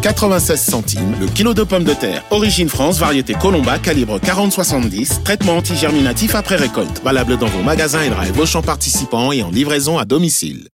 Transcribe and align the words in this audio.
96 0.00 0.56
centimes 0.60 1.14
le 1.20 1.26
kilo 1.26 1.52
de 1.54 1.62
pommes 1.62 1.84
de 1.84 1.92
terre. 1.94 2.22
Origine 2.30 2.68
France, 2.68 2.98
variété 2.98 3.34
Colomba, 3.34 3.78
calibre 3.78 4.18
40-70. 4.18 5.22
Traitement 5.22 5.56
antigerminatif 5.58 6.34
après 6.34 6.56
récolte. 6.56 7.02
Valable 7.04 7.36
dans 7.36 7.46
vos 7.46 7.62
magasins 7.62 8.02
et 8.02 8.08
drive 8.10 8.38
Auchan 8.38 8.62
participants 8.62 9.32
et 9.32 9.42
en 9.42 9.50
livraison 9.50 9.98
à 9.98 10.04
domicile. 10.04 10.68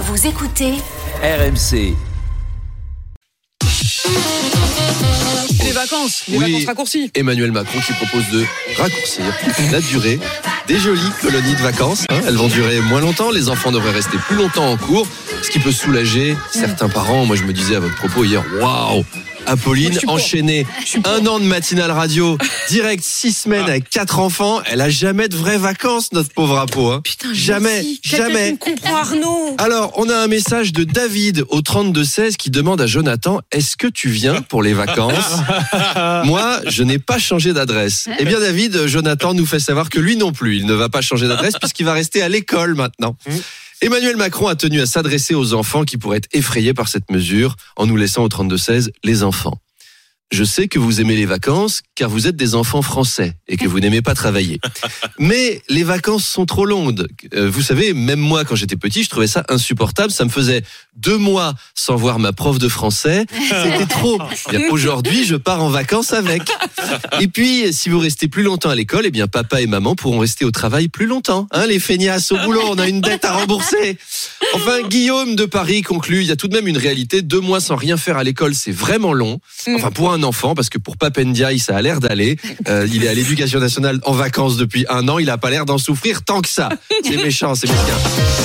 Vous 0.00 0.26
écoutez 0.26 0.72
RMC. 1.22 1.94
Les 5.64 5.72
vacances, 5.72 6.22
les 6.28 6.38
Oui. 6.38 6.52
vacances 6.52 6.66
raccourcies. 6.66 7.10
Emmanuel 7.14 7.52
Macron 7.52 7.78
qui 7.86 7.92
propose 7.92 8.24
de 8.32 8.44
raccourcir 8.80 9.24
la 9.70 9.80
durée 9.80 10.18
des 10.68 10.78
jolies 10.78 11.00
colonies 11.22 11.54
de 11.54 11.62
vacances. 11.62 12.04
hein. 12.10 12.20
Elles 12.26 12.36
vont 12.36 12.48
durer 12.48 12.80
moins 12.80 13.00
longtemps, 13.00 13.30
les 13.30 13.48
enfants 13.48 13.72
devraient 13.72 13.90
rester 13.92 14.18
plus 14.18 14.36
longtemps 14.36 14.70
en 14.70 14.76
cours, 14.76 15.06
ce 15.42 15.50
qui 15.50 15.58
peut 15.58 15.72
soulager 15.72 16.36
certains 16.52 16.88
parents. 16.88 17.24
Moi, 17.24 17.36
je 17.36 17.44
me 17.44 17.52
disais 17.52 17.76
à 17.76 17.80
votre 17.80 17.96
propos 17.96 18.24
hier, 18.24 18.42
waouh 18.60 19.04
Apolline 19.48 19.98
enchaînée 20.06 20.66
un 21.04 21.26
an 21.26 21.40
de 21.40 21.44
matinale 21.44 21.90
radio, 21.90 22.36
direct 22.68 23.02
six 23.02 23.32
semaines 23.32 23.64
avec 23.64 23.88
quatre 23.88 24.18
enfants. 24.18 24.60
Elle 24.66 24.80
a 24.80 24.90
jamais 24.90 25.28
de 25.28 25.36
vraies 25.36 25.56
vacances, 25.58 26.12
notre 26.12 26.30
pauvre 26.32 26.58
Apo. 26.58 26.90
hein. 26.90 27.00
Putain, 27.02 27.32
jamais, 27.32 27.84
jamais. 28.02 28.56
comprend 28.58 28.96
Arnaud. 28.96 29.56
Alors, 29.58 29.92
on 29.96 30.08
a 30.10 30.16
un 30.16 30.26
message 30.26 30.72
de 30.72 30.84
David 30.84 31.44
au 31.48 31.60
32-16 31.60 32.36
qui 32.36 32.50
demande 32.50 32.80
à 32.80 32.86
Jonathan 32.86 33.40
Est-ce 33.50 33.76
que 33.76 33.86
tu 33.86 34.08
viens 34.10 34.42
pour 34.42 34.62
les 34.62 34.74
vacances? 34.74 35.14
Moi, 36.24 36.60
je 36.66 36.82
n'ai 36.82 36.98
pas 36.98 37.18
changé 37.18 37.52
d'adresse. 37.52 38.06
Eh 38.18 38.24
bien, 38.24 38.40
David, 38.40 38.86
Jonathan 38.86 39.34
nous 39.34 39.46
fait 39.46 39.60
savoir 39.60 39.88
que 39.88 39.98
lui 39.98 40.16
non 40.16 40.32
plus, 40.32 40.56
il 40.56 40.66
ne 40.66 40.74
va 40.74 40.88
pas 40.88 41.00
changer 41.00 41.26
d'adresse 41.26 41.54
puisqu'il 41.58 41.86
va 41.86 41.94
rester 41.94 42.22
à 42.22 42.28
l'école 42.28 42.74
maintenant. 42.74 43.16
Emmanuel 43.80 44.16
Macron 44.16 44.48
a 44.48 44.56
tenu 44.56 44.80
à 44.80 44.86
s'adresser 44.86 45.34
aux 45.34 45.54
enfants 45.54 45.84
qui 45.84 45.98
pourraient 45.98 46.18
être 46.18 46.28
effrayés 46.32 46.74
par 46.74 46.88
cette 46.88 47.10
mesure 47.12 47.54
en 47.76 47.86
nous 47.86 47.96
laissant 47.96 48.24
au 48.24 48.28
32-16 48.28 48.90
les 49.04 49.22
enfants. 49.22 49.60
Je 50.30 50.44
sais 50.44 50.68
que 50.68 50.78
vous 50.78 51.00
aimez 51.00 51.16
les 51.16 51.24
vacances 51.24 51.80
car 51.94 52.10
vous 52.10 52.26
êtes 52.26 52.36
des 52.36 52.54
enfants 52.54 52.82
français 52.82 53.34
et 53.48 53.56
que 53.56 53.66
vous 53.66 53.80
n'aimez 53.80 54.02
pas 54.02 54.14
travailler. 54.14 54.60
Mais 55.18 55.62
les 55.70 55.84
vacances 55.84 56.26
sont 56.26 56.44
trop 56.44 56.66
longues. 56.66 57.06
Euh, 57.34 57.48
vous 57.50 57.62
savez, 57.62 57.94
même 57.94 58.20
moi, 58.20 58.44
quand 58.44 58.54
j'étais 58.54 58.76
petit, 58.76 59.02
je 59.02 59.08
trouvais 59.08 59.26
ça 59.26 59.42
insupportable. 59.48 60.12
Ça 60.12 60.26
me 60.26 60.30
faisait 60.30 60.62
deux 60.96 61.16
mois 61.16 61.54
sans 61.74 61.96
voir 61.96 62.18
ma 62.18 62.32
prof 62.32 62.58
de 62.58 62.68
français. 62.68 63.24
C'était 63.48 63.86
trop. 63.86 64.18
Aujourd'hui, 64.70 65.24
je 65.24 65.36
pars 65.36 65.62
en 65.62 65.70
vacances 65.70 66.12
avec. 66.12 66.42
Et 67.20 67.28
puis, 67.28 67.72
si 67.72 67.88
vous 67.88 67.98
restez 67.98 68.28
plus 68.28 68.42
longtemps 68.42 68.70
à 68.70 68.74
l'école, 68.74 69.06
eh 69.06 69.10
bien, 69.10 69.28
papa 69.28 69.62
et 69.62 69.66
maman 69.66 69.94
pourront 69.94 70.18
rester 70.18 70.44
au 70.44 70.50
travail 70.50 70.88
plus 70.88 71.06
longtemps. 71.06 71.46
Hein, 71.52 71.66
les 71.66 71.78
feignasses 71.78 72.32
au 72.32 72.38
boulot, 72.38 72.62
on 72.68 72.78
a 72.78 72.86
une 72.86 73.00
dette 73.00 73.24
à 73.24 73.32
rembourser. 73.32 73.96
Enfin, 74.54 74.82
Guillaume 74.88 75.36
de 75.36 75.44
Paris 75.44 75.82
conclut, 75.82 76.20
il 76.20 76.26
y 76.26 76.32
a 76.32 76.36
tout 76.36 76.48
de 76.48 76.54
même 76.54 76.66
une 76.66 76.78
réalité. 76.78 77.22
Deux 77.22 77.40
mois 77.40 77.60
sans 77.60 77.76
rien 77.76 77.96
faire 77.96 78.16
à 78.16 78.24
l'école, 78.24 78.54
c'est 78.54 78.72
vraiment 78.72 79.12
long. 79.12 79.40
Enfin, 79.74 79.90
pour 79.90 80.12
un 80.12 80.22
enfant, 80.22 80.54
parce 80.54 80.70
que 80.70 80.78
pour 80.78 80.96
Papendiaï, 80.96 81.58
ça 81.58 81.76
a 81.76 81.82
l'air 81.82 82.00
d'aller. 82.00 82.36
Euh, 82.68 82.86
il 82.92 83.04
est 83.04 83.08
à 83.08 83.14
l'éducation 83.14 83.60
nationale 83.60 84.00
en 84.04 84.12
vacances 84.12 84.56
depuis 84.56 84.86
un 84.88 85.08
an. 85.08 85.18
Il 85.18 85.30
a 85.30 85.38
pas 85.38 85.50
l'air 85.50 85.64
d'en 85.64 85.78
souffrir 85.78 86.22
tant 86.24 86.40
que 86.40 86.48
ça. 86.48 86.70
C'est 87.04 87.16
méchant, 87.16 87.54
c'est 87.54 87.68
mesquin. 87.68 88.38